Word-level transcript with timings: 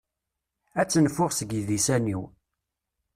Ad 0.81 0.87
t-nfuɣ 0.89 1.31
seg 1.33 1.49
disan-iw. 1.67 2.21